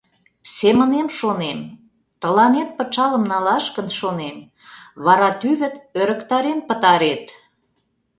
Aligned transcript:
Семынем 0.57 1.07
шонем: 1.19 1.59
тыланет 2.21 2.69
пычалым 2.77 3.23
налаш 3.31 3.65
гын, 3.75 3.87
шонем, 3.99 4.37
вара 5.05 5.29
тӱвыт 5.39 5.75
ӧрыктарен 6.01 6.59
пытарет. 6.67 7.23